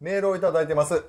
[0.00, 1.04] メールをいただいてます。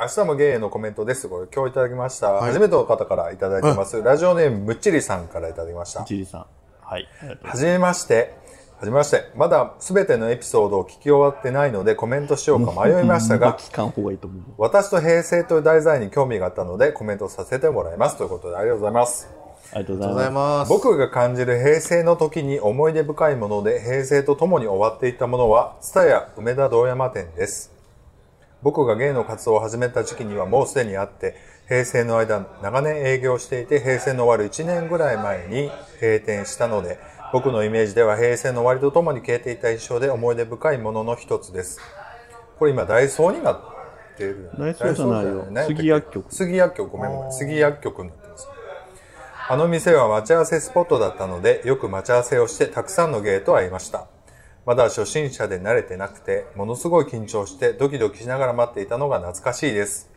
[0.00, 1.28] 明日もゲイへのコメントです。
[1.28, 2.40] これ今日いただきました。
[2.40, 4.02] 初めての方からいただいてます。
[4.02, 6.02] ラジオネームむっちりさんからいただきました。
[6.04, 6.46] ちりさん。
[6.80, 7.06] はい。
[7.42, 8.34] はじめまして。
[8.78, 9.30] はじめまして。
[9.36, 13.38] まだすべてのエピソードを聞き終わってないのでコメントしようか迷いました。
[13.38, 13.56] が。
[14.56, 18.16] 私と平成という題材に興味があったのでコメントさせてもらいます。
[18.16, 19.28] ということでありがとうございます。
[19.72, 20.68] ありがとうございまます。
[20.70, 27.71] 僕が感じる平成の時に思い出深いもので平成とともに終わっていったものは、ツタヤ梅田堂山店です。
[28.62, 31.34] 僕が芸の活動を始めた時期にはもうすでにあって、
[31.68, 36.98] 平成の間長年営業していて、平成の終わる1年ぐらい前に閉店したので、
[37.32, 41.80] 僕のイメージでは平成の終わりとともに消えていた印象で思い出深いものの一つです。
[42.58, 43.60] これ今ダイソーになっ
[44.16, 44.50] てる。
[44.58, 47.32] ダイソーじゃないよ杉薬局杉薬局、ごめんごめん。
[47.32, 48.48] 杉薬局になってます。
[49.48, 54.06] あの店は待ち合わせスポットだったので、よく待ち合わせをしてたくさんのゲーと会いました。
[54.64, 60.10] まだ初心者で慣れてなくて、ものすごい緊張してドキドキしながら待っていたのが懐かしいです。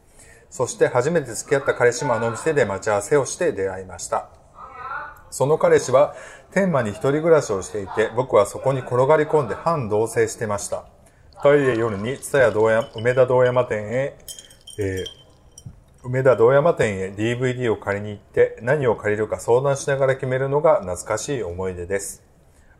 [0.49, 4.29] そして初めて付き合った彼氏もあの店で待ち合わせをして出会いました。
[5.31, 6.15] その彼氏は
[6.51, 10.85] 天満に一人暮らしをしていて、僕はそこに転がり込んで半同棲してました。
[11.37, 14.17] 二人で夜に蔦屋道山梅田道山店へ、
[14.79, 15.25] えー
[16.07, 22.24] 梅田道山店へ DVD を借りに行って何を借りるか相談しながら決めるのが懐かしい思い出です。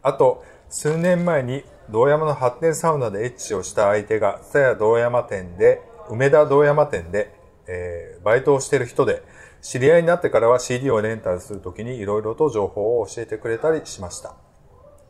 [0.05, 5.81] あと、数年前に道山の発展サウナでエッチをした相手が、蔦屋道山店で、
[6.11, 7.33] 梅田道山店で、
[7.67, 9.23] えーバイトをしてる人で、
[9.61, 14.35] 知り合いになってからは CD をレンタルするときにいろいろと情報を教えてくれたりしました。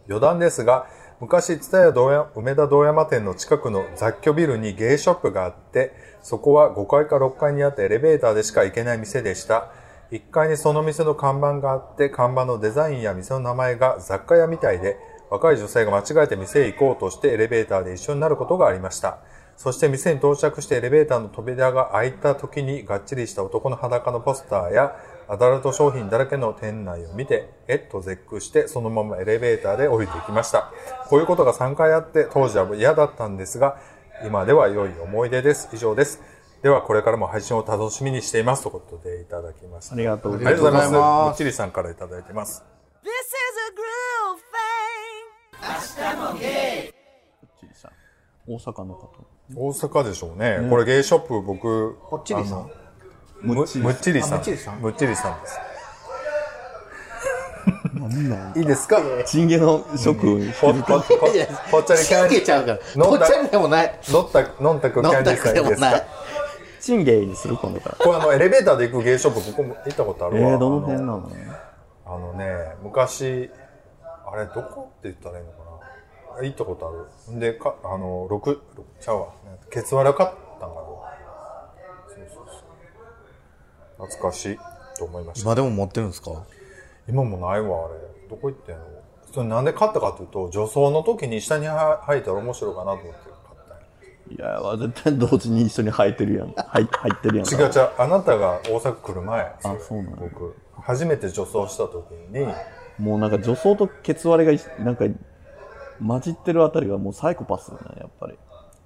[0.08, 0.88] 余談ですが、
[1.20, 9.74] 昔、蔦屋道山梅田道山店の近くの雑居ビルにゲイショップがあって、そこは5階か6階にあってエレベーターでしか行けない店でした。
[10.12, 14.98] 1階にその店の看板があって、看板のデザインや店の名前が雑貨屋みたいで、
[15.30, 19.20] 若い女性が間違えて店へ行こうとしてエレベーターで一緒になることがありました。
[19.58, 24.96] そして店に到着してエレベーターの扉が開いた時にがっちりした男の裸のポスターや
[25.28, 30.72] アダルト商品だらけの店内を見て、えっと絶句してそのままエレベーターで降りていきました。
[31.10, 33.80] こういうことが3回あって当時は嫌だったんですが、
[34.26, 35.70] 今では良い思い出です。
[35.74, 36.22] 以上です。
[36.66, 39.94] ではこれからも配信を楽しみにしていますということでいただきました。
[39.94, 40.88] ありがとうごあざいまりがとうございます。
[40.88, 42.64] ありがとうございますもっちりさんからいただいてます。
[43.04, 43.22] This is
[45.62, 45.80] a groove thing.
[45.80, 45.94] す。
[47.62, 47.92] ちりさん。
[48.52, 49.10] 大阪の方。
[49.56, 50.68] 大阪でしょうね。
[50.68, 52.72] これゲイショップ僕、ぽっちりさん
[53.44, 54.34] むむっちりさん。
[54.34, 55.60] あむっちりさんむっちりさんです。
[58.60, 59.00] いいですか？
[59.28, 60.26] チンゲの職
[60.60, 60.74] ぽっ
[61.86, 62.80] ちゃりキャンディけちゃうから。
[62.96, 63.88] 飲んだぽっちゃりでもない。
[63.88, 66.26] んたくキャンディーさんいいですか？
[66.86, 67.96] チンゲイにする今度から。
[67.96, 70.52] これあの、エレベーターで行くゲイショップ、僕も行ったことあるわ。
[70.52, 71.32] えー、どの辺なの？
[72.06, 73.50] あのあのね、昔、
[74.04, 75.58] あれ、どこって言ったらいいのか
[76.38, 77.36] な行ったことある。
[77.36, 79.28] んで、か、あの、六六ちゃうわ。
[79.72, 80.30] ケツワラ買っ
[80.60, 80.82] たんかな。
[82.08, 84.08] そうそうそう。
[84.08, 84.60] 懐かしい
[85.00, 85.44] と思いました。
[85.44, 86.44] 今でも持ってるんですか？
[87.10, 87.96] 今もないわ、あれ。
[88.30, 88.84] どこ行ってんの？
[89.34, 93.35] それなんで買ったかというと、女装の時に下には履いたら面白いかなと思って
[94.30, 96.54] いや、絶対同時に一緒に履いてるやん。
[96.54, 97.48] 入入ってるやん。
[97.48, 99.42] 違う違う、あなたが大阪来る前。
[99.42, 102.48] あそうなの僕、初めて女装した時に、
[102.98, 105.06] もうなんか女装とケツ割れがいなんか
[106.06, 108.38] 混じってるあたりがもうサイコパスだね、やっぱり。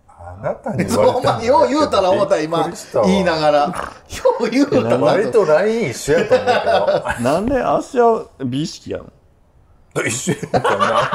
[0.07, 2.69] あなたに言そう、われたんだほんまに、よう言うたら思った今
[3.05, 3.59] 言いながら。
[3.67, 3.73] よ
[4.41, 4.97] う言うたら。
[4.97, 9.11] 割とライン一緒やったんだ なんで足は美意識やん。
[9.93, 11.11] けど、一緒やったなんか、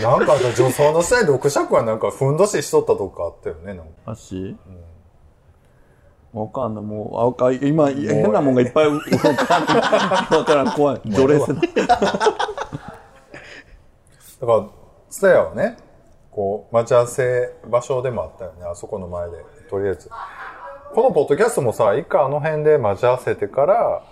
[0.00, 4.12] なんか女装の下に六尺はなんかふんどししとったとこあったよね、なんか。
[4.12, 4.56] 足？
[6.32, 6.84] わかんない。
[6.84, 10.38] もう、あわかん今、変なもんがいっぱい、わかんない。
[10.38, 11.00] わからん、怖い。
[11.04, 11.54] ドレス。
[11.54, 11.66] だか
[14.40, 14.66] ら、
[15.10, 15.76] ツタヤはね、
[16.30, 20.08] こう、待ち合わせ場所でもあったよね、あそこの前で、とりあえず。
[20.94, 24.02] このポッドキャストもさ、一回あの辺で待ち合わせてから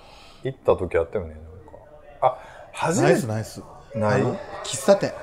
[0.45, 1.49] 行った時あったよね、なんか。
[2.21, 2.39] あ、
[2.75, 3.63] 初めてナイス、
[3.95, 4.27] ナイス。
[4.27, 4.39] ない？
[4.63, 5.15] 喫茶店。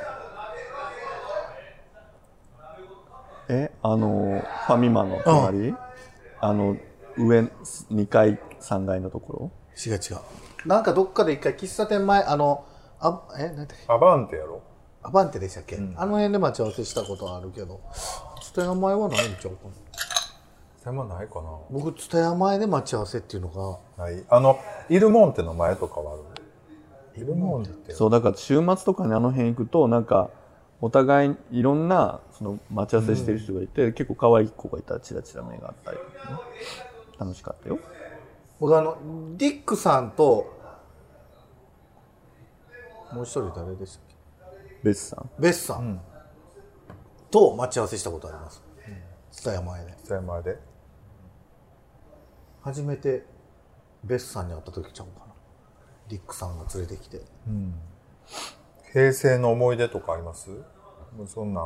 [3.50, 5.74] え、あの、ファミマの隣？
[6.40, 6.78] あの、
[7.18, 9.52] 上、2階、3階のとこ
[9.86, 10.00] 違う違う。
[10.68, 12.66] なんかどっかで一回喫茶店前、あの、
[13.00, 13.76] あ、え、なんだっけ？
[13.88, 14.62] アバンテやろ？
[15.04, 17.80] アバンテでしたっけ、あの辺で待ち合わせしたことあるけど、
[18.42, 19.70] ツタヤ前はないんちゃうか
[20.92, 21.04] な？
[21.04, 24.24] ないか僕、ツタヤ前で待ち合わせっていうのが、なない。
[24.30, 24.58] あの、
[24.90, 26.22] イルモンテの前とかはある。
[27.22, 27.94] イルモンテって。
[27.94, 30.30] そう、だから週末とかにあの辺行くと、なんか、
[30.80, 36.40] お互いいろんな、その、待ち合わせしてる人がいて、結構可愛い子がいたらチラチラ目があったりとかね。
[37.20, 37.80] 楽しかったよ。
[38.60, 38.98] 僕あの、
[39.38, 40.56] ディックさんと、
[43.12, 44.80] もう一人誰でしたっけ？
[44.84, 45.30] ベスさん。
[45.40, 46.02] ベスさん
[47.32, 48.62] と待ち合わせしたことあります。
[49.32, 50.58] 蔦屋前でそれまで
[52.62, 53.26] 初めて
[54.04, 55.34] ベスさんに会った時ちゃうかな
[56.10, 57.22] リックさんが連れてきて
[58.98, 60.50] 平成の思い出とかあります？
[60.50, 61.64] もうそんなん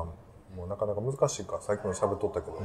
[0.58, 2.58] もうなかなか難しいからさっきも喋っとったけど、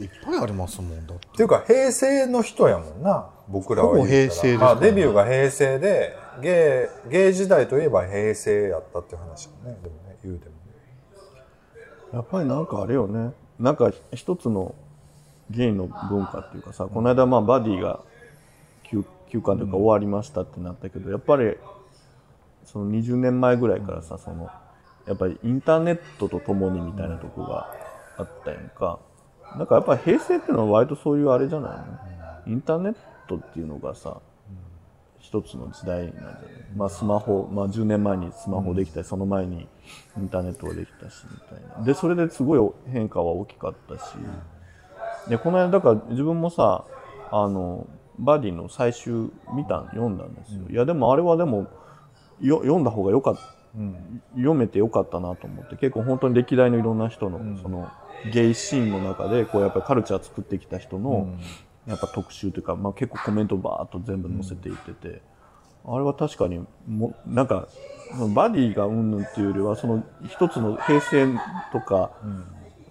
[0.00, 1.26] いっぱいありますもんだって。
[1.28, 4.90] っていうか平成の人やもんな僕らはほぼ平成ですまあ、からね。
[4.90, 9.78] デビューが平成で芸芸時代といえば平成やったっていう話もね。
[9.80, 10.58] でもね言うてもね。
[12.12, 13.32] やっぱりなんかあれよね。
[13.60, 14.74] なんか一つの
[15.50, 18.00] ゲイの文化っていうかさ、この間まあバディが
[18.82, 21.56] 休休館というか終わりましたってなったけど、やっぱり
[22.64, 24.48] その20年前ぐらいからさその
[25.06, 27.72] やっぱりインターネットとともにみたいなとこが
[28.16, 28.98] あったやんか
[29.56, 32.96] なんかやっぱ平成っていうのは割とそういうあれじゃないの、インターネッ
[33.28, 34.20] トっていうのがさ
[35.18, 36.34] 一つの時代なんじゃない？
[36.74, 39.68] まあスマホ、まあ10年前にスマホできたり、その前に
[40.16, 41.84] インターネットができたし、みたいな。
[41.84, 44.14] で、それですごい変化は大きかったし、
[45.28, 46.84] で、この間、だから自分もさ、
[47.30, 47.86] あの、
[48.18, 50.62] バディの最終見た、読んだんですよ。
[50.70, 51.66] いや、でもあれはでも、
[52.40, 53.42] よ読んだ方がよかった。
[54.34, 57.88] 読めてよかったなと思って結構本当に歴代のいろんな人の、その
[58.32, 61.28] ゲイシーンの中でこうやっぱりカルチャー作ってきた人の、
[61.86, 65.22] やっぱ特集というか、まあ、結構コメントバーっと全部載せていってて、
[65.84, 67.68] あれは確かにもなんか
[68.10, 71.28] そのバディがうんぬんっていうよりはその一つの平成
[71.72, 72.10] とか、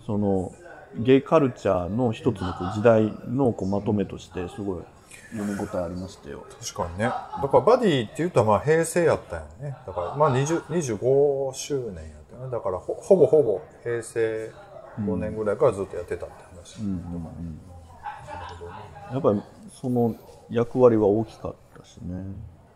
[0.05, 0.53] その
[0.97, 4.83] ゲイカルチャーの一つのこう時代のこうまとめとしてすごい
[5.31, 6.45] 読み応えありましたよ。
[6.59, 7.05] 確かにね。
[7.05, 9.77] だからバディって言うとまあ平成やったんやね。
[9.85, 12.51] だからまあ20 25周年やったよね。
[12.51, 14.51] だからほほぼほぼ平成
[14.99, 16.79] 5年ぐらいからずっとやってたって話、
[19.11, 19.41] やっぱり
[19.79, 20.15] その
[20.49, 22.15] 役割は大きかったしね。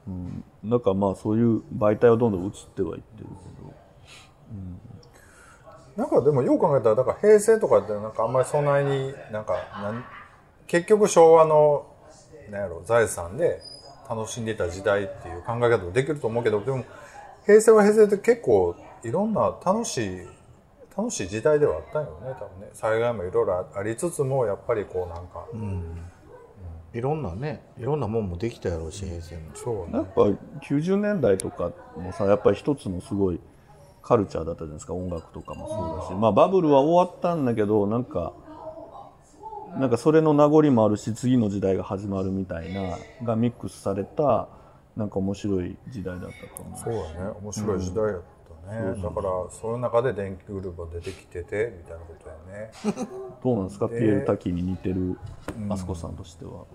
[0.06, 3.74] うん、なんかまあそういう媒体はどんどん移ってはいってるけど。
[5.96, 10.04] なんかでもよう考えたらだから平成とかってなんかあんまりそんなになんかなん
[10.66, 11.86] 結局昭和の
[12.52, 13.62] なんやろ財産で
[14.10, 16.84] 楽しんでた時代っていう考え方もできると思うけどでも
[17.46, 20.28] 平成は平成で結構いろんな楽しい
[20.96, 22.70] 楽しい時代ではあったんよね多分ね。
[22.74, 25.48] 災害もいろいろありつつもやっぱりこうなんか、
[26.94, 29.42] いろんなねいろんなもんもできたやろうし平成も。
[29.56, 29.94] そうね。
[29.94, 30.22] やっぱ
[30.68, 33.40] 90年代とかもさやっぱり一つのすごい
[34.04, 34.94] カルチャーだったじゃないですか。
[34.94, 38.34] 音楽とかもそうだし、まあバブルは終わったんだけどなんか
[39.80, 44.48] なんかそれの名残もあるし次の時代が始まるみたいながミックスされた
[44.96, 46.80] なんか面白い時代だったと思う。
[46.80, 47.32] そうだね。
[47.42, 48.24] 面白い時代やった
[48.64, 52.72] ね、だからその中で電気グループが出てきててみたいなことやね。
[53.44, 55.18] どうなんですか、ピエール・滝に似てる
[55.70, 56.66] あすこさんとしては、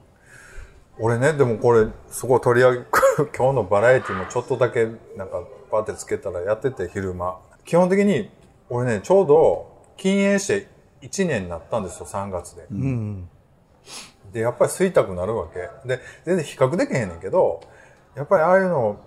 [0.99, 2.85] 俺ねでもこれすごい取り上げ
[3.37, 4.87] 今日のバラエティもちょっとだけ
[5.17, 7.39] なんかパってつけたらやってて昼間。
[7.65, 8.31] 基本的に
[8.69, 9.67] 俺ねちょうど
[9.97, 10.69] 禁煙して
[11.03, 12.67] 1年になったんですよ3月で、
[14.33, 15.61] でやっぱり吸いたくなるわけ。
[15.89, 17.61] で全然比較できへんねんけど
[18.15, 19.01] やっぱりああいうの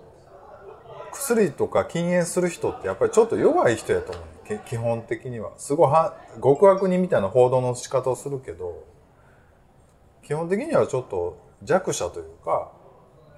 [1.12, 4.24] 薬とか禁煙する人ってやっぱりちょっと弱い人やと思う
[4.66, 5.52] 基本的には。
[5.56, 8.84] すごいは極悪人みたいな報道の仕方をするけど
[10.22, 12.72] 基本的にはちょっと弱者というか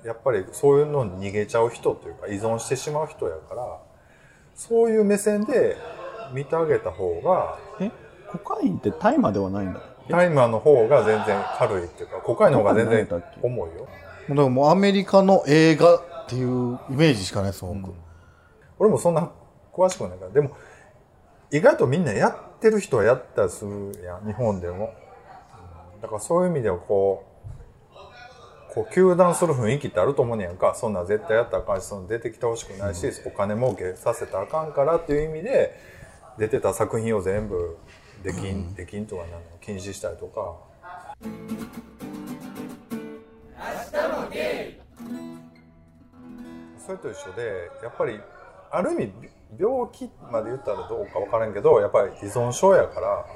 [0.05, 3.81] やっぱりそういうのに逃げちゃう人というか依存してしまう人やから
[4.55, 5.77] そういう目線で
[6.33, 7.91] 見てあげた方がえ？
[8.38, 9.81] コカインって大麻ではないんだ。
[10.08, 13.88] タイマーの方が全然軽いっていうかコカインの方が全然重いよ。
[14.29, 17.94] だからもうアメリカの映画っていうイメージしかないです僕、
[18.79, 19.31] 俺もそんな
[19.72, 20.31] 詳しくないから。
[20.31, 20.50] でも
[21.50, 24.93] 意外とみんなやってる人はやったりするやん日本でも。
[25.94, 26.00] うん。
[26.03, 30.74] だからそういう意味ではこうこう糾弾する雰囲気ってあると思うねやんか。
[30.74, 35.79] そんなん絶対やったらあかんしその出てきてほしくないし、お金儲けさせたらあかんからっていう意味で
[36.38, 37.79] 出てた作品を全部
[38.24, 39.40] できん、できんとかなの？
[39.60, 40.56] 禁止したりとか。
[46.84, 48.19] それと一緒でやっぱり
[48.70, 49.12] ある意味
[49.58, 53.26] 病気まで言ったらどうか分からんけどやっぱり依存症やから。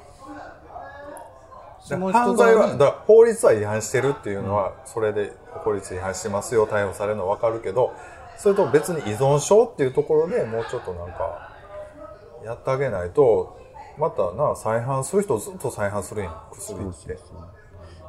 [2.12, 5.32] 犯罪はだ法律は違反してるっていうのは、それで
[5.64, 7.94] 法律違反してますよ逮捕されるのは分かるけど
[8.36, 11.54] それと別に依存症っていうところでもうちょっとなんか
[12.44, 13.58] やってあげないと
[13.98, 17.12] またな再犯する人ずっと再犯するやん薬って。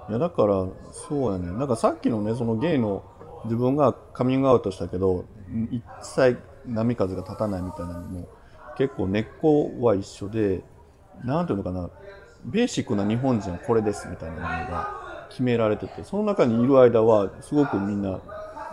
[0.10, 3.03] いやだからそうやねなんかさっきのねそのゲイの
[3.46, 5.25] 自分がカミングアウトしたけど
[5.72, 8.27] 一切波風が立たないみたいなのも
[8.77, 10.63] 結構根っこは一緒で
[11.24, 11.89] なんていうのかな
[12.46, 18.19] ベーシックな日本人はこれですみたいなものが決められててその中にいる間はすごくみんな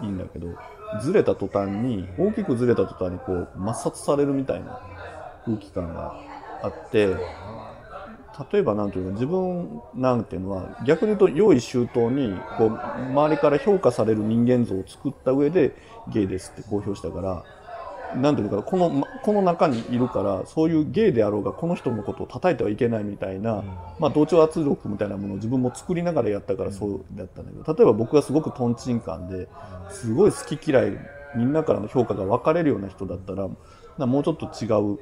[0.02, 0.49] いいんだけど
[1.02, 4.80] ずれた途端に大きくずれた途端にこう抹殺されるみたいな
[5.44, 6.14] 空気感が
[6.62, 7.16] あって
[8.52, 15.75] 例えばなんていうか自分なんていうのは逆に言うと用意周到にこう周りから評価される人間像を作った上で
[16.08, 17.44] ゲイですって公表したから
[18.14, 23.64] なんていうのかなこのまこの中にいるからそういうゲイであろうがこの人のことを叩いてはいけないみたいな、
[23.98, 29.48] まあ、同調圧力みたいなものを自分も作りながらやったからそうだったんだけど例えば僕がすごくとんちんカンで
[29.90, 30.92] すごい好き嫌い
[31.36, 33.48] みんなからの評価が分かれるような人だったら
[33.98, 34.98] なもうちょっと違う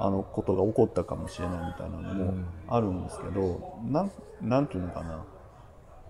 [0.00, 2.34] あのことが起こったかもしれないみたいなのも
[2.68, 5.24] あるんですけど、なんなんていうのかな。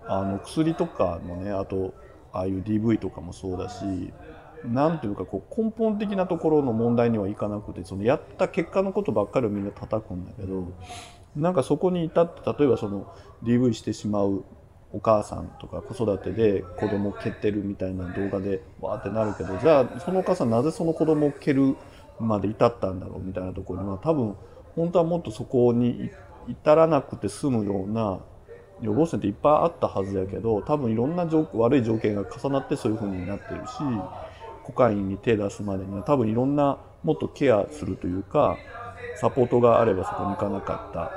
[0.07, 1.93] あの薬とかのねあと
[2.33, 4.13] ああいう DV とかもそうだし
[4.65, 10.71] なんていうかこう根本的なところの問題にはいかなくてそのやった結果のことばっかりをみんな叩くんだけど
[11.35, 14.43] なんかそこに至って例えばその DV してしまう
[14.93, 21.77] お母さんとか子育てで子供を蹴ってるみたいな動画でわーってなるけどじゃあそのお母さんなぜその子供を蹴る
[22.21, 24.35] まで至ったんだろうみたいなところには多分
[24.75, 26.09] 本当はもっとそこに
[26.47, 28.19] 至らなくて済むような
[28.81, 33.73] 予防線っていっぱいあったはずやけど多分いろんな悪い条件が重なってそういう風になってるし
[34.63, 38.57] コカインに手出すまでには多分いろんなもっとケアするというか
[39.15, 41.11] サポートがあればそこに行かなかった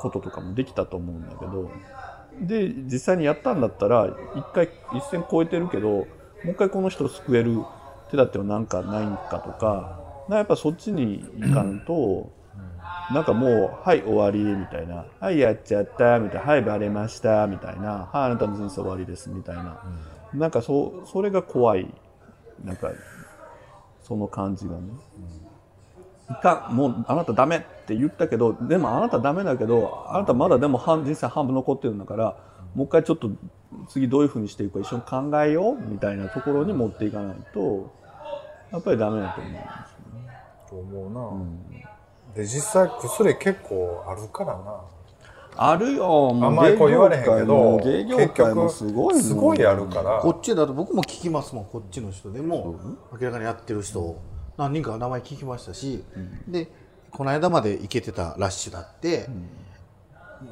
[0.00, 1.70] こととかもできたと思うんだけど
[2.40, 6.06] で実際にやったんだったら一回一線超えてるけども
[6.46, 7.58] う一回この人を救える
[8.12, 12.30] 手立てはなんかないんかとかなやっぱそっちに行かんと。
[13.12, 15.04] なんかもう、はい、終わり、みたいな。
[15.20, 16.46] はい、やっちゃった、みたいな。
[16.46, 18.08] はい、バレました、みたいな。
[18.12, 19.82] はい、あなたの人生終わりです、みたいな。
[20.32, 21.92] なんかそ、それが怖い。
[22.64, 22.90] なんか、
[24.02, 24.82] その感じがね。
[26.30, 32.36] いかんもうあなたダメって言ったけど、でもあなたダメだけど、あなたまだでも半人生半分残ってるんだから、
[32.74, 33.30] もう一回ちょっと
[33.88, 37.92] 次どういうふうにしていくか一緒に考えようみたいなところに持っていかないと、
[38.72, 39.68] やっぱりダメだと思うんですよ
[40.14, 40.32] ね。
[40.68, 41.10] と思う
[42.32, 44.80] な、で実際薬結構あるからな。
[45.54, 50.18] あるよ、もあんまりこう言われへんけど芸業界もすごいすごいあるから。
[50.20, 52.80] こっちだと僕も聞きますもんこっちの人でも。
[53.12, 54.18] 明らかにやってる人
[54.56, 56.02] 何人か名前聞きましたし、
[56.48, 56.68] で
[57.10, 59.28] この間まで行けてたラッシュだって、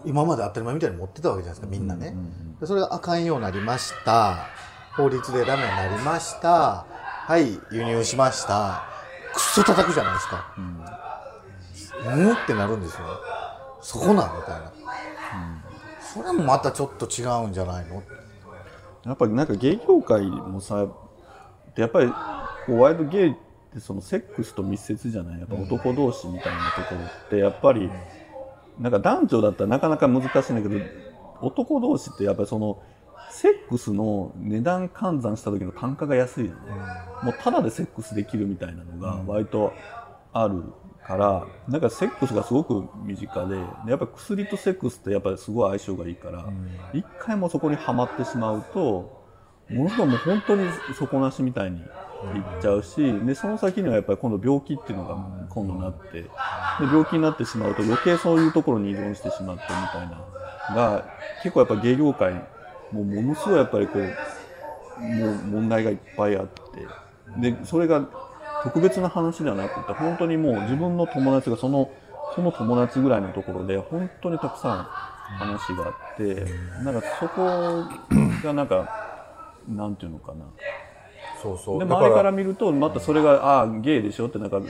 [0.04, 2.14] 今まで当たり前みたいに持ってたわけじゃないですかみんなね、
[2.60, 4.36] でそれがあかんようになりました。
[4.96, 6.84] 法律でダメになりました
[7.30, 8.82] はい輸入しました。
[9.32, 10.52] くっそ叩くじゃないですか。
[10.58, 10.60] う
[12.26, 12.32] ん。
[12.32, 13.06] ってなるんですよ。
[13.80, 14.72] そこなんみたいな、
[16.00, 18.02] それもまたちょっと違うんじゃないの？
[19.04, 20.88] やっぱりなんか芸業界もさ
[21.76, 23.34] やっぱりこうワイドゲイっ
[23.72, 25.38] てそのセックスと密接じゃない？
[25.38, 27.88] やっぱ男同士みたいなところってやっぱり
[28.80, 30.84] なんか男女だったらなかなか難しいんだけど
[31.42, 32.82] 男同士ってやっぱりその
[33.30, 36.56] セックスの値段換算した時の単価が安いよね、
[37.22, 39.72] もうただでセックスできるみたいなのが割と
[40.32, 40.62] ある
[41.04, 46.48] からなんかセックスがすごく身近ででやっぱ薬とセックスってやっぱりすごい相性がいいから
[46.92, 49.20] 一、回もそこにはまってしまうと
[49.68, 50.68] ものすごいもう本当に
[50.98, 51.84] 底なしみたいにいっ
[52.60, 56.28] ちゃうし、でその先にはやっぱり今度病気っていうのが今度なってで
[56.80, 60.26] 病気になってしまうと余計そういうところに依存してしまってみたいな
[60.74, 61.04] が
[61.42, 62.44] 結構やっぱ芸業界
[62.92, 64.02] もうものすごいやっぱりこう
[65.02, 66.60] もう問題がいっぱいあって。
[67.38, 68.08] でそれが
[68.64, 71.90] 特別な話ではなくて本当にもう自分の友達がその
[72.34, 74.84] その友達ぐらいのところで本当にたくさん
[75.38, 76.44] 話があって
[76.82, 77.84] なんかそこ
[78.44, 78.88] がなんか
[79.68, 80.44] なんていうのかな。
[81.40, 81.78] そうそう。
[81.78, 84.60] でだ周りから見るとまたそれがああゲイでしょってなんか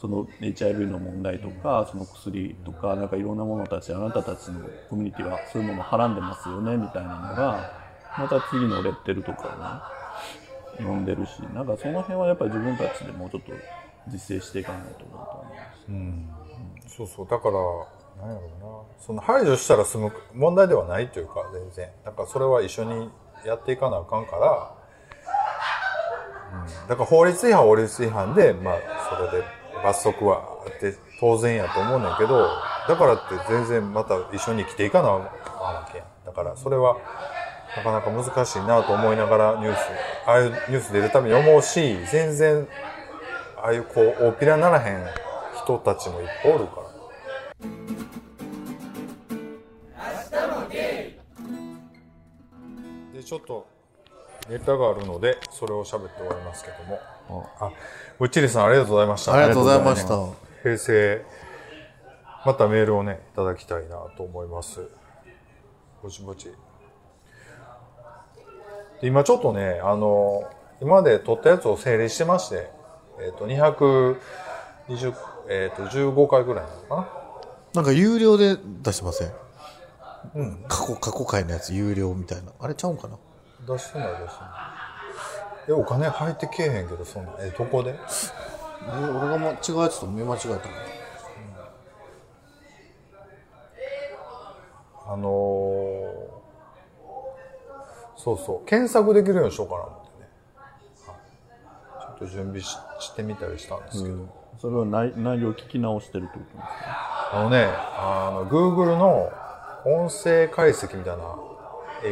[0.00, 7.70] その HIV の問題とかその薬とかなんかいろんなものたちあなたたちのコミュニティはそういうものをはらんでますよねみたいなのが
[8.18, 13.52] また次のレッテルとかをね読んでるしなんかその辺はやっぱり自分たちでもうちょっと
[14.08, 15.84] 実践していかないと思うと思います。
[15.88, 15.94] うん。
[15.94, 16.28] うん
[16.88, 17.28] そうそう。
[17.28, 17.54] だから
[18.20, 19.04] 何やろうな。
[19.04, 21.88] その排除したら済む問題ではないというか全然。
[22.04, 23.10] だかそれは一緒に
[23.44, 24.74] やっていかなあかんから、
[26.62, 28.74] うん、だから法律違反法律違反でまあ
[29.30, 32.48] それで罰則はあって当然やと思うねんけど
[32.88, 36.96] だからって全然また一緒に生きていかなあわけやだからそれは
[37.76, 39.78] なかなか難しいなと思いながらニュース
[40.26, 42.66] ああいうニュース出るために思うし全然
[43.56, 45.04] ああいうこう大っぴらならへん
[45.62, 46.90] 人たちもいっぱいおるから。
[53.12, 53.66] でちょっと
[54.48, 56.98] ネタがあるのでそれを喋って終わりますけども
[57.60, 57.70] あ
[58.18, 59.34] うっちりさんありがとうございました。
[59.34, 60.16] ありがとうございました。
[60.62, 61.24] 平成
[62.44, 64.88] またメールをねいただきたいなと思います。
[66.02, 66.52] ぼちぼち。
[69.00, 72.70] で今ちょっとねあの今まで撮ったやつを整理してまして、
[73.20, 74.16] えっと220、
[75.48, 77.08] えっと15回ぐらいなのかな。
[77.74, 79.32] なんか有料で出してません？
[80.34, 80.64] うん。
[80.68, 82.52] 過去過去回のやつ有料みたいな。
[82.58, 83.16] あれちゃうんかな？
[83.66, 84.79] 出してない出してない
[85.68, 87.32] えお金入ってけえへんけどそんな。
[87.40, 87.90] えどこで？
[87.90, 87.94] え
[88.88, 90.60] 俺がま違うやつと見間違えたの。
[95.06, 96.40] あのー
[98.16, 98.66] そうそう。
[98.66, 100.28] 検索できるようにしようかな思ってね、
[101.06, 101.16] はい。
[102.02, 104.16] ちょっと準備ししてみたりしたんですけど、
[104.60, 107.30] それは内内容聞き直してるってことですか？
[107.32, 109.30] あのねあの Google の
[109.86, 111.24] 音声解析みたいな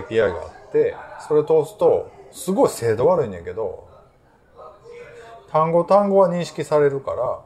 [0.08, 0.96] API があって
[1.28, 3.88] それ通すとすごい精度悪いねんけど
[5.50, 7.40] 単語単語は認識されるから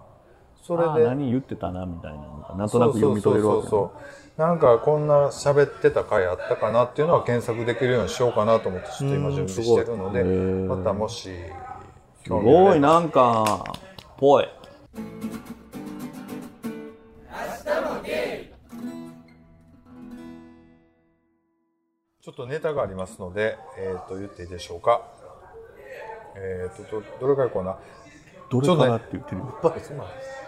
[0.63, 11.31] それあでー何言ってたなみたいなのがなんとなく読み取れるわけ、ね、そうそうそうなんかこんな喋ってた回あったかなっていうのは検索できるようにしようかなと思ってちょっと今準備してるのでまたもし
[12.25, 13.65] すごいなんか
[14.17, 14.49] ぽい
[22.23, 25.03] ちょっとネタがありますので、えー、と言っていいでしょうか
[26.37, 27.77] えっ、とどどれからいこうな
[28.49, 29.43] どれからって言ってる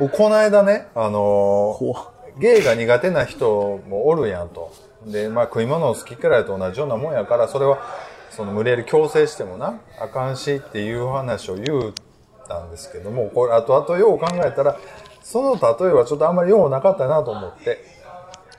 [0.08, 4.72] この間ねあのー怖っゲイが苦手な人もおるやんと。
[5.06, 7.78] で、まあ食い物を好き嫌いと同じようなもんやから、それは、
[8.30, 11.94] その無理やり強制してもな、あかんしっていう話を言う
[12.48, 14.76] たんですけども、これ後々よう考えたら、
[15.22, 17.93] その例えはちょっとあんまりようなかったなと思って。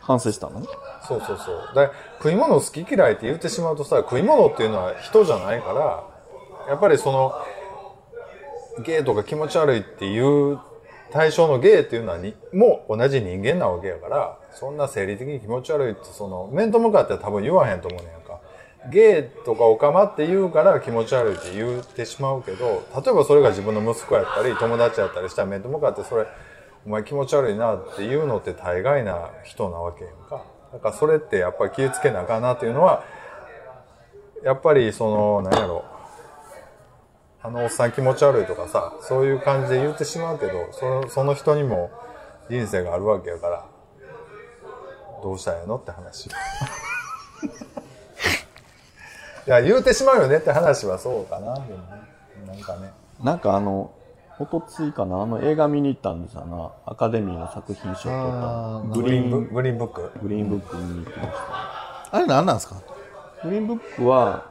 [0.06, 0.62] 反省したの？
[1.08, 1.76] そうそうそう。
[1.76, 6.04] で、食い物好き嫌いって言ってしまうとさ、食い物っていうのは人じゃないから、
[6.70, 7.34] やっぱりその、
[8.84, 10.60] ゲイとか気持ち悪いっていう
[11.12, 18.40] 対象のゲイっていうのはに、もう同じ人間なわけやから、そんな生理的に気持ち悪いって、その、面と向かっては多分言わへんと思うねんやんか。
[18.92, 26.28] ゲイとかオカマって言うから気持ち悪いって言ってしまうけど、例えばそれが自分の息子やったり、友達やったりしたら面と向かってそれ、
[26.86, 30.44] お前気持ち悪いなっていうのって大概な人なわけやんか。
[30.72, 33.04] だからそれってやっぱり気をつけなあかんなっていうのは、
[34.44, 35.84] やっぱりその、何やろ
[37.41, 41.91] あのおっさん気持ち悪いとかさ、そういう感じで言ってしまうけど、そのその人にも
[42.50, 43.65] 人生があるわけやから、
[45.24, 46.28] どうしたらええのって話。
[49.48, 51.76] いや、言うてしまうよねって話はそうかな、でもね。
[52.48, 52.93] なんかね。
[53.24, 53.91] なんかあの
[54.38, 55.21] おとついかな？
[55.21, 56.45] あの映画見に行ったんですよ。
[56.45, 60.12] なアカデミーの作品賞を取ったググリーンブグリーンブック。
[60.21, 62.15] グリーンブック見に行きました。
[62.15, 62.76] あれ何なんですか？
[63.43, 64.50] グリーンブックは、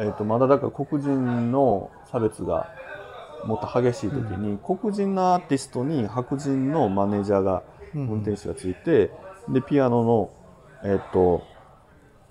[0.00, 2.68] えっとまだだから黒人の差別が
[3.46, 7.62] もっと激しい時に、黒人のアーティストに白人のマネージャーが、
[7.94, 9.10] 運転手がついて
[9.48, 10.30] でピアノの、
[10.84, 11.42] えっと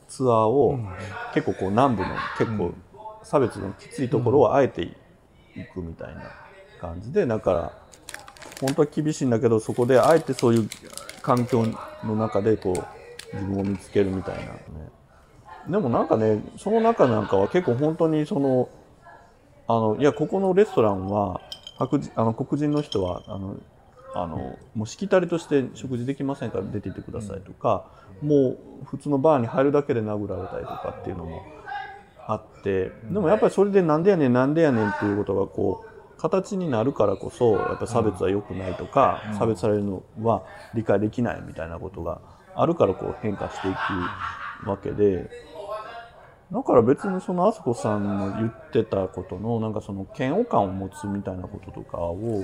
[0.08, 0.78] ツアーを、
[1.34, 2.76] 結構こう南部の結構
[3.24, 4.94] 差別のきついところをあえて行
[5.66, 6.24] くみたいな
[6.80, 7.72] 感じでだから
[8.62, 10.70] 本当は厳しいんだけどそこであえてそういう
[11.22, 11.66] 環境
[12.04, 14.60] の中でこう自分を見つけるみたいなね。
[15.68, 18.70] でもなんかねその中なんかは結構本当にその
[19.68, 21.42] あのいやここのレストランは
[21.78, 23.58] 白人あの黒人の人はあの
[24.16, 27.86] あのもうしきたりとして食事できませんから出て行ってくださいとか、
[28.24, 31.44] もう普通のバーに入るだけで殴られたりとかっていうのも
[32.30, 40.44] あってでもやっぱりそれでなんでやねんなんでやねんっていうことがこう形になるからこそやっぱ差別は良くないとか、差別されるのは
[40.76, 42.20] 理解できないみたいなことが
[42.56, 43.72] あるからこう変化してい
[44.64, 45.30] くわけで
[46.52, 52.44] だから別にそのあすこさんの言ってたことのなんかその嫌悪感を持つみたいなこととかを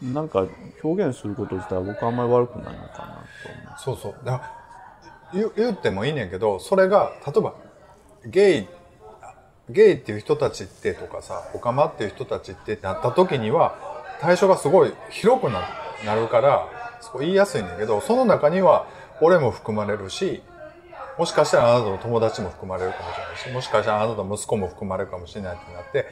[0.00, 0.46] なんか
[0.82, 3.24] 表現すること自体は僕はあんまり悪くないのかな
[3.82, 3.98] と思う。
[3.98, 4.24] そうそう。
[4.24, 4.40] だ
[5.32, 7.54] 言言ってもいいねんけど、それが、例えば、
[8.26, 8.68] ゲイ、
[9.70, 13.74] ゲイっていう人たちってとかさ、オカマっていう人たちってなった時には、
[14.20, 15.60] 対象がすごい広くな
[16.14, 16.68] るから、
[17.00, 18.86] そこ言いやすいんだけど、その中には
[19.20, 20.42] 俺も含まれるし、
[21.18, 26.06] もしかしたらあなたの友達も含まれるかもしれないし、もしかしたらあなたの息子も含まれるかもしれないってなって、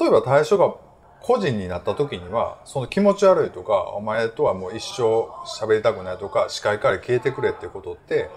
[0.00, 0.74] 例えば対象が
[1.20, 8.28] 個人になった時には、その気持ち悪いとか、お前とはもう一生喋りたくないとか、視界から消えてくれってことって、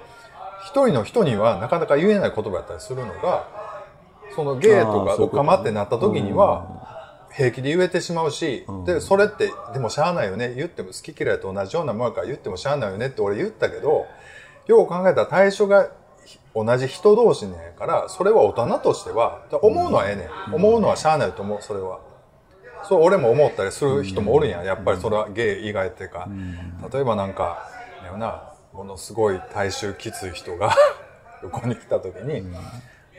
[0.66, 3.48] 一人の人にはなかなか言えない言葉だったりするのが、
[4.36, 10.54] そのゲイとかあーそういうことねオカマってなった時には、平気で言えてしまうし、で、それって、でもしゃあないよね。
[10.56, 14.08] 言っても好き嫌いと同じようなものやから言ってもしゃあないよねって俺言ったけど、
[14.68, 15.90] よう考えたら対象が
[16.56, 20.56] 同じ人同士ねやから、それは大人としては、思うのはええねん。
[20.56, 22.00] 思うのはしゃあないと思う、それは。
[22.84, 24.64] そう、俺も思ったりする人もおるんや。
[24.64, 26.28] やっぱりそれはゲイ以外っていうか、
[26.92, 27.70] 例えばなんか、
[28.04, 30.76] やよな、ものすごい体臭きつい人が
[31.42, 32.44] 横に来た時に、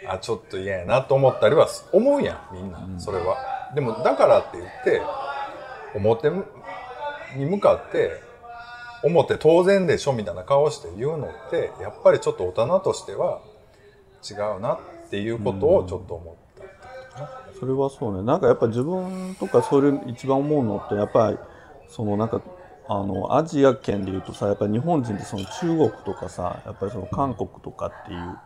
[0.07, 3.37] あ、ちょっと嫌やなと思ったりはす思うやん、みんな、それは。
[3.75, 5.03] でも、だからって言って、
[5.95, 6.31] 表
[7.37, 8.21] に向かって、
[9.03, 13.41] 思って当然でしょみたいな顔して言うのってやっぱりちょっと大人としては
[14.29, 14.79] 違うなっ
[15.11, 17.31] ていうことをちょっと思ったってことかな。
[17.59, 21.39] それはそうねなんかやっぱ自分とかそれ一番思うのってやっぱり
[21.89, 22.41] そのなんか
[22.89, 28.39] あのアジア圏でいうとさやっぱり日本人ってその中国とかさやっぱりその韓国とかっていう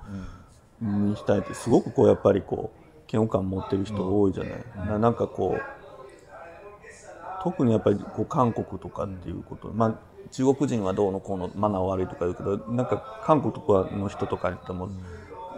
[0.81, 2.81] にしたいってすごくこうやっぱりこう
[3.13, 9.95] 嫌悪感持ってる人多いじゃない、ななんかこう特にやっぱりこう韓国とかっていうこと、まあ
[10.31, 14.89] 中国人はどうのこうのマナー悪いとか言うけどなんか韓国とかの人とかにっても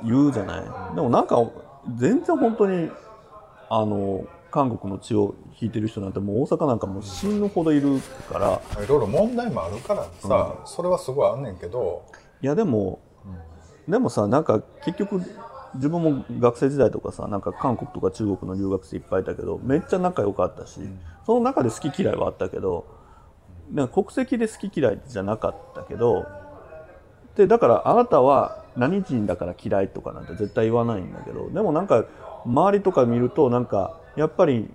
[0.04, 1.36] 言うじゃない、でもなんか
[1.96, 2.90] 全然本当に
[3.68, 7.98] あの韓国の血を引いてる人なんてもう大阪なんかもう死ぬほどいる
[8.30, 8.60] から。
[8.84, 12.04] いろいろ問題もあるからさ、それはすごいあんねんけど、
[12.42, 13.00] いやでも、
[13.88, 15.22] でもさなんか結局
[15.74, 20.80] 自分も学生時代とかさなんか韓国とか中国の留学生いっぱいいたけどめっちゃ仲良かったし、
[21.24, 22.86] その中で好き嫌いはあったけど
[23.72, 26.26] なんか国籍で好き嫌いじゃなかったけど
[27.36, 32.04] でだからあなたは何人だから嫌いとかなんて絶対言わないんだけどでもなんか
[32.44, 34.68] 周りとか見るとなんかやっぱり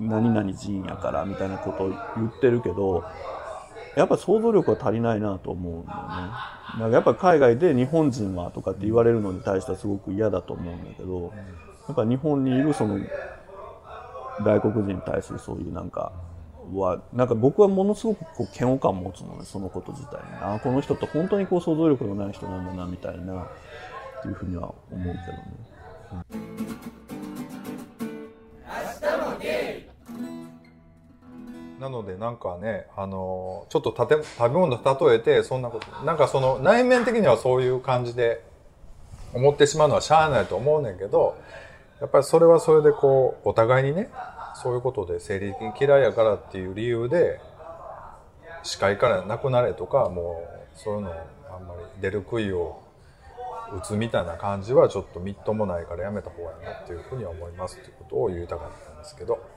[0.00, 3.04] 何々人やからみたいなことを言ってるけど
[3.96, 6.06] やっぱ想像力が足りないなと思うんだよね。
[6.80, 11.32] なんかやっぱ海外で日本人はとかって言われるのに対してはすごく嫌だと思うんだけど、
[11.86, 12.98] やっぱ日本にいるその
[14.42, 16.12] 外国人に対するそういうなんか
[16.72, 23.46] はなんか僕はものすごくこう嫌悪感を持つのねそのこと自体にあこの人って本当にこう想像力のない人なんだなみたいなっ
[24.22, 26.46] ていうふうには思うけど
[26.88, 27.01] ね。
[31.82, 38.44] なのでなんかね、あのちょっと食べ物例えてそんなことなんかその内面的にはそういう感じで
[39.34, 41.36] 思ってしまうのはしゃあないと思うねんけど
[42.00, 44.10] やっぱりそれはそれでこうお互いにね
[44.62, 47.40] そういうことで生理的に嫌いやからっていう理由で
[48.62, 52.80] 視界からなくなれとかもうそういうのあんまり出る杭を
[53.76, 59.51] 打つみたいな感じはちょっとみっともないからやめた方がいいなっていうふうには思いますっていうことを言いたかったんですけど。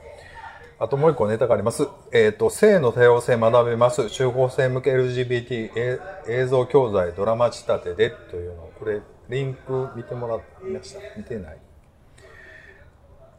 [0.78, 1.88] あともう一個ネタがあります。
[2.12, 4.10] えっ、と、性の多様性学べます。
[4.10, 11.58] 中高生向け LGBT 映像教材ドラマ仕立てでというのを、これ、リンク見てもらいました見てない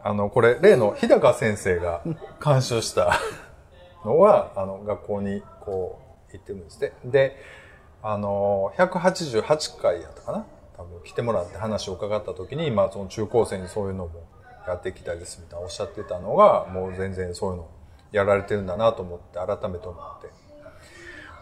[0.04, 2.02] あの、これ、例の日高先生が
[2.43, 3.19] 監修した
[4.04, 6.93] のは、あの、学校にこう、行ってるんですね。
[7.06, 7.38] で、
[8.02, 10.45] あの、188回やったかな？
[10.78, 14.28] 多分来てもらって話を伺った時に、まあ、その中高生にそういうのも
[14.71, 17.69] やっていきたいですみたいなおっしゃってたのがもう全然そういうの
[18.12, 20.27] やられてるんだなと思って改めて思って。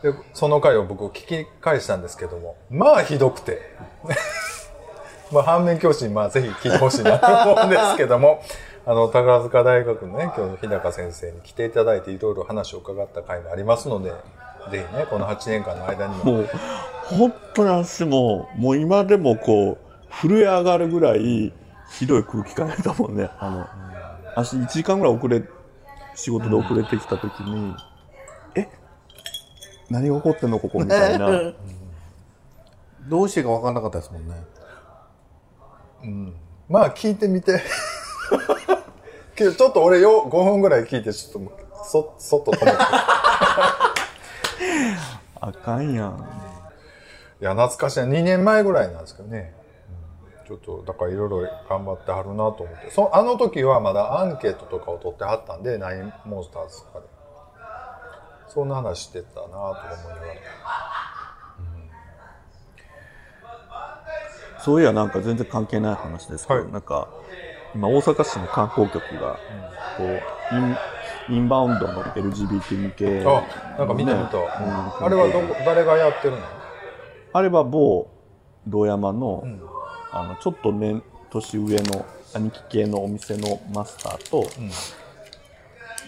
[0.03, 3.61] でその回を僕を聞き返したんですけどもまあひどくて。
[5.31, 8.43] まあ反面教師にまあぜひ聞いてほしいなと思うんですけども
[8.85, 14.11] あの宝塚大学のね今日の日高先生に来ていただいていろいろ話を伺った回もありますので
[14.69, 16.25] ぜひねこの8年間の間にも。
[16.25, 16.49] もう
[17.05, 19.77] 本当に私ももう今でもこう
[20.11, 21.53] 震え上がるぐらい
[21.89, 23.29] ひどい空気感やったもんね。
[23.39, 23.67] あの
[24.35, 25.43] 私1時間ぐらい遅れ
[26.15, 27.75] 仕事で遅れてきた時に、
[28.55, 28.67] え？
[29.89, 31.53] 何が起こってんのここみたいな。
[33.07, 34.35] どうしてか分かんなかったですもんね。
[36.69, 37.61] まあ聞いてみて。
[39.35, 41.51] けどちょっと俺よ5分ぐらい聞いてちょっと
[41.83, 42.77] そそっと止めて。
[45.41, 46.27] あかんやん。
[47.41, 47.99] いや懐かしい。
[47.99, 49.53] な2年前ぐらいなんですけどね。
[50.45, 52.91] うんちょっとだからいろいろ頑張ってはるなと思って。
[52.91, 57.05] そあの時はまだアンケートとかを取ってはったんでナインモンスターズとかで。
[58.47, 60.35] そんな話してたなとか思いながら。
[64.59, 66.71] そういやなんか全然関係ない話ですけど、はい。
[66.71, 67.07] なんか
[67.75, 69.39] 今大阪市の観光局が
[69.97, 70.21] こう
[70.55, 73.43] インインバウンドの LGBT 向けあ
[73.77, 74.47] なんか見てみた、ね
[75.01, 76.39] あれはどこ誰がやってるの？
[77.33, 78.07] あれは某
[78.67, 79.43] 堂山の,、
[80.15, 84.47] あのちょっと年年上の兄貴系のお店のマスターと、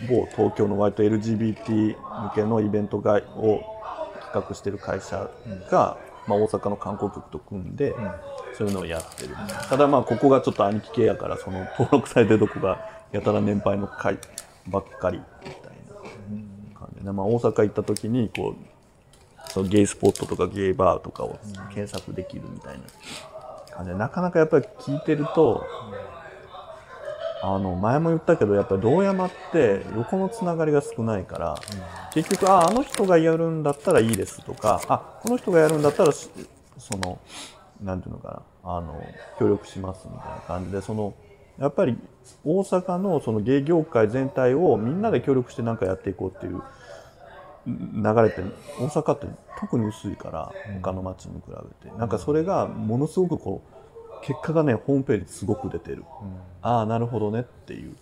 [0.08, 1.96] 某東京の割と LGBT 向
[2.34, 3.62] けのイベントがを
[4.22, 5.30] 企画してる会社
[5.70, 7.94] が、まあ、大阪の観光局と組んで、
[8.58, 9.36] そういうのをやってる。
[9.70, 14.18] ただまあここがちょっと兄貴系やからその登録されてるとこがやたら年配の会
[14.68, 15.74] ばっかりみたい
[16.74, 21.40] な感じで、まあ、大阪行った時にこうそのゲイスポットとかゲイバーとかを
[21.74, 22.84] 検索できるみたいな
[23.78, 25.66] 感じでなかなかやっぱり聞いてると
[27.44, 31.56] あの前も言ったけどやっぱり堂山って横のつながりが少ないから、
[32.12, 36.28] 結局ああの人がやるんだったらいいですとかあこの人がやるんだったらそ
[36.98, 37.20] の
[37.84, 39.00] なんていうのかなあの
[39.40, 41.14] 協力しますみたいな感じでその
[41.60, 41.96] やっぱり
[42.44, 46.62] 大阪のその芸業界全体をみんなで協力して何かやっていこうっていう
[47.68, 48.42] 流れて
[48.80, 49.28] 大阪って
[49.60, 50.52] 特に薄いから
[50.82, 53.62] 他の町に比べて、なんかそれがものすごくこ
[54.22, 56.06] う結果がねホームページですごく出てる、
[56.62, 57.96] ああなるほどねっていう、うん。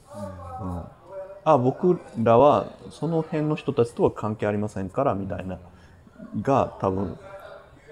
[1.48, 5.60] あ僕らはその辺の人たちとは関係ありませんからみたいな
[6.42, 7.18] が多分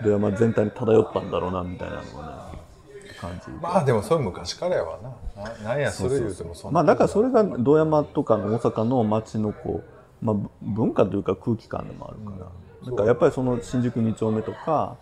[0.03, 2.59] ドラマ全体に漂ったんだろうなみたいなのがね
[3.19, 3.51] 感じ。
[3.62, 4.99] まあでもそれ昔からやわ
[5.36, 5.43] な。
[5.43, 6.81] ななんやそれ言うてもそんな。
[6.81, 9.92] まあだからそれが堂山とかの大阪の街のこう、
[10.23, 14.97] まあ、文化というか空気感でもあるから、だからやっぱりその新宿2丁目とか、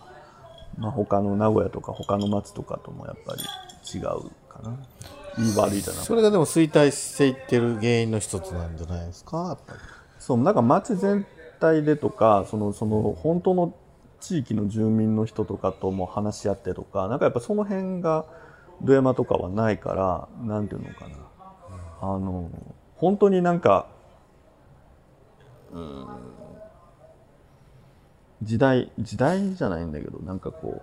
[0.76, 3.42] まあ、他の名古屋とか他の街とかともやっぱり
[3.98, 4.02] 違う
[4.48, 4.76] かな。
[5.38, 9.38] いい悪いじゃなそれがでも衰退していってる原因の一つなんじゃないですか？
[9.38, 9.78] やっぱり
[10.18, 11.26] そうなんか街全
[11.58, 13.74] 体でとかそのその本当の
[14.20, 18.26] 地域の住民の人とかとも話し合ってとかなんかやっぱその辺が
[18.82, 21.16] 土山とかはないからなんていうのかな。
[22.02, 22.50] あの
[22.96, 23.86] 本当になんか
[28.42, 30.82] 時代時代じゃないんだけどなんかこ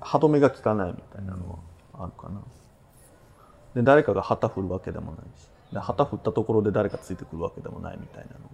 [0.00, 1.58] 歯止めが効かないみたいなの
[1.92, 2.40] はあるかな。
[3.74, 5.48] で誰かが旗振るわけでもないし。
[5.72, 8.48] で旗振ったところで誰かついてくるわけでもないみたいなのが。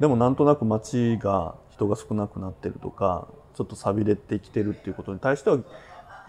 [0.00, 5.58] でもなんとなく街が人が少なくなってるとかちょっと寂れてきてるっていうことに対しては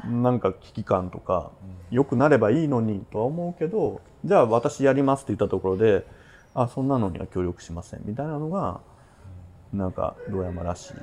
[0.04, 1.52] なんか危機感とか
[1.90, 6.06] 良くなればいいのにとは思うけどじゃあ私やりますって言ったところで
[6.56, 8.02] あそんなのには協力しません。
[8.06, 8.82] みたいなのが
[9.74, 10.94] なんか堂山らしい。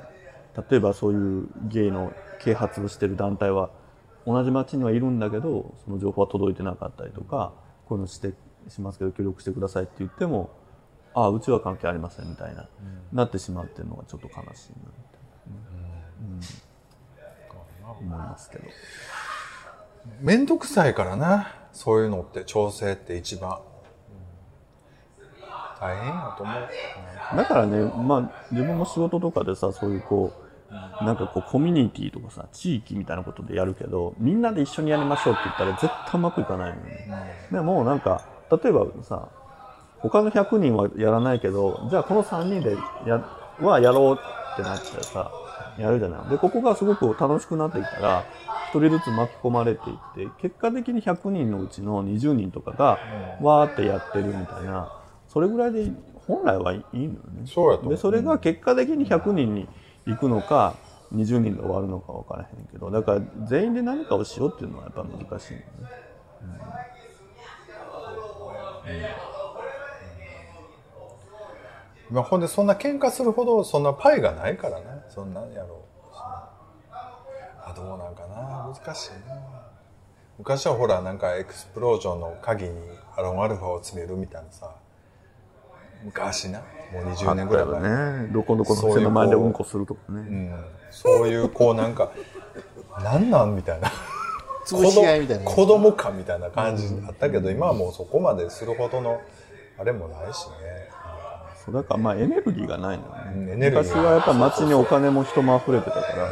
[0.69, 3.69] 例えばそういうゲイの啓発をしてる団体は
[4.25, 7.53] 同じ町にはいるんだけどその情報は届いてなかったりとか
[7.87, 8.33] こういうのして
[8.67, 10.51] しますけど協力してくださいって言っても
[11.15, 12.67] ああうちは関係ありませんみたいな、
[13.11, 14.73] なってしまうっていうのがちょっと悲しいなみたい
[17.91, 18.07] な、うん。
[18.07, 18.65] 思いますけど。
[20.21, 21.53] めんどくさいからな。
[21.71, 23.59] そういうのって調整って一番
[25.79, 27.37] 大変やと思う。
[27.37, 30.43] だからねまあ自分も仕事とかでさそういうこう
[31.03, 39.29] なんかこうコミュニティとかさ地域みたいなことでやるけどみんなで一緒にやりましょうって言ったら絶対うまくいかないのよね、でもなんか例えばさ
[39.99, 43.23] 他の100人はやらないけどじゃあこの3人でや
[43.59, 45.31] はやろうってなってさ
[45.77, 46.29] やるじゃない。
[46.29, 48.25] でここがすごく楽しくなってきたら
[48.73, 52.97] 1人ずつ巻き込まれていって結果的に100人のうちの20人とかが
[53.41, 54.91] わーってやってるみたいな
[55.33, 55.91] それぐらいで
[56.27, 57.47] 本来はいいのよね。
[57.47, 59.67] そでそれが結果的に100人に
[60.05, 60.75] 行くのか
[61.13, 66.03] 20人で終わるのか分からへんけどだから全員で何かをしようっていうのはやっぱ難しいのね。
[72.11, 74.85] まあ、ほんでそんな喧嘩するほどそんなパイがないからね。
[75.09, 76.13] そんなんやろう。
[76.13, 78.71] あどうなんかな。
[78.71, 79.35] 難しいな。
[80.37, 82.71] 昔はほらなんかエクスプロージョンの鍵に
[83.15, 84.75] アロンアルファを詰めるみたいなさ
[86.03, 86.59] 昔な。
[86.91, 87.81] もう20年ぐらい前。
[87.81, 88.27] ね。
[88.31, 90.19] どこどこの店の前でうんこするとかね。
[90.19, 92.11] うん、そういうこうなんか
[93.01, 93.91] なんなんみたいな。
[94.65, 95.45] 潰し合いみたいな。
[95.45, 99.19] 子供かみたいな感じあったけど、今はもうそこまでするほどの
[99.77, 100.53] あれもないしね。
[101.65, 103.03] そうだからまあエネルギーがないの
[103.35, 103.93] うんねエネルギー。
[103.93, 106.29] が昔はやっぱ街にお金も人も溢れてたから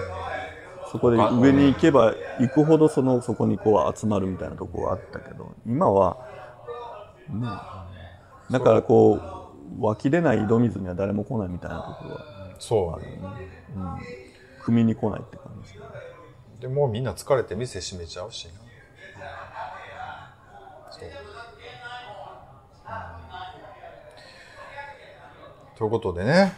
[0.92, 6.18] そこで上に行けば行くほどそのそこにこう集まるみたいなところはあったけど今は
[7.30, 7.48] ね
[8.52, 9.41] だからこう
[9.80, 12.26] 湧き出ない井戸水には誰も来ないみたいなところは。
[12.60, 13.04] そう
[14.64, 15.86] 汲みに来ないって感じですね。
[16.60, 18.54] でもうみんな疲れて店閉めちゃうしな。
[20.92, 21.12] そう、うん。
[25.78, 26.54] ということでね。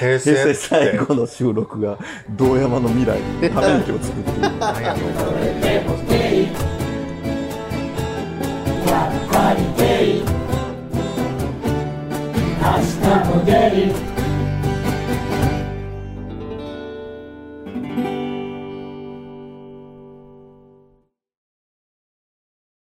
[0.00, 1.98] 平成平成最後の収録が
[2.30, 4.40] 堂山の未来にため息を作っている。
[4.58, 5.12] 何やろう
[12.64, 14.13] Hasta poder